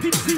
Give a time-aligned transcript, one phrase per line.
[0.00, 0.37] deep.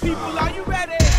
[0.00, 1.17] people, are you ready?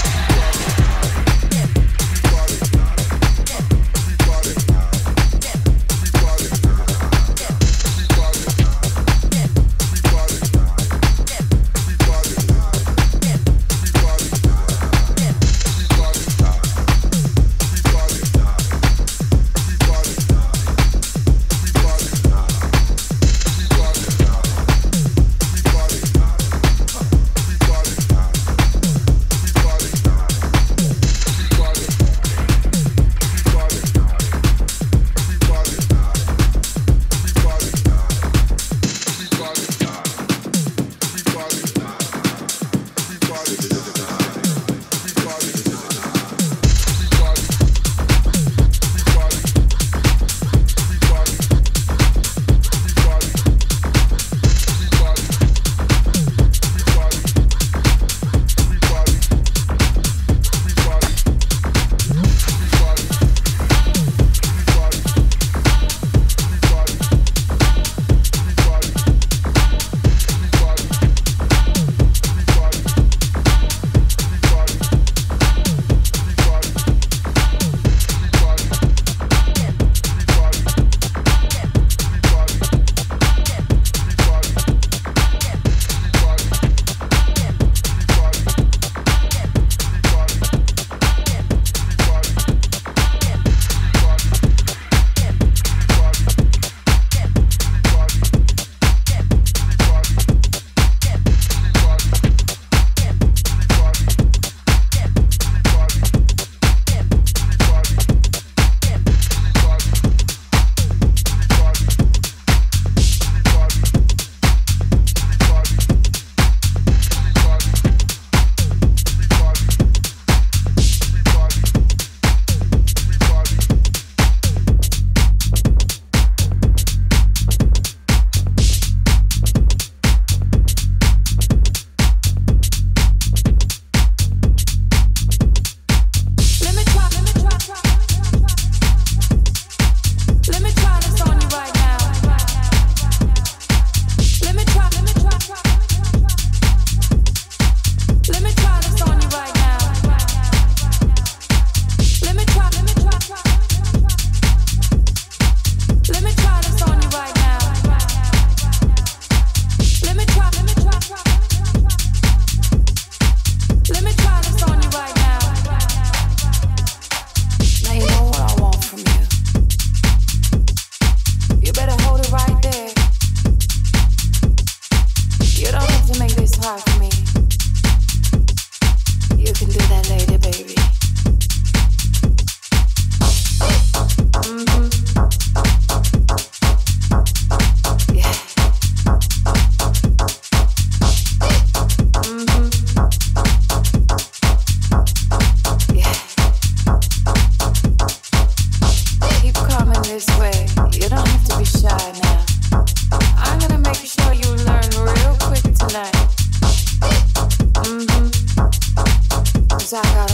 [209.91, 210.28] I got